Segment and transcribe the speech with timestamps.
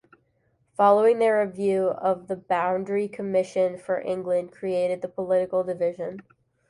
[0.77, 6.23] Following their review the Boundary Commission for England created the political division.